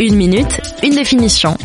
[0.00, 1.56] Une minute, une définition.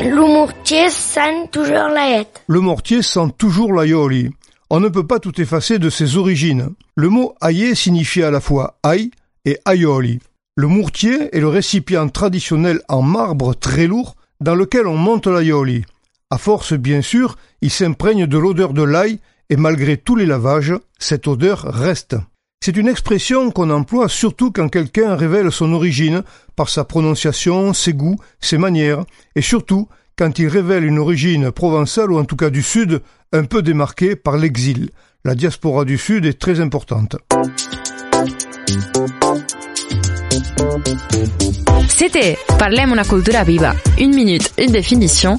[0.00, 4.30] Le mortier sent toujours la Le mortier sent toujours l'aioli.
[4.70, 6.70] On ne peut pas tout effacer de ses origines.
[6.96, 9.10] Le mot aillé signifie à la fois aïe
[9.44, 10.20] et aioli.
[10.56, 15.84] Le mortier est le récipient traditionnel en marbre très lourd dans lequel on monte l'aioli.
[16.30, 19.18] À force, bien sûr, il s'imprègne de l'odeur de l'ail
[19.50, 22.16] et malgré tous les lavages, cette odeur reste.
[22.64, 26.22] C'est une expression qu'on emploie surtout quand quelqu'un révèle son origine
[26.56, 29.04] par sa prononciation, ses goûts, ses manières,
[29.36, 33.02] et surtout quand il révèle une origine provençale ou en tout cas du Sud,
[33.34, 34.88] un peu démarquée par l'exil.
[35.26, 37.16] La diaspora du Sud est très importante.
[41.86, 43.74] C'était Parlem una cultura viva.
[43.98, 45.38] Une minute, une définition.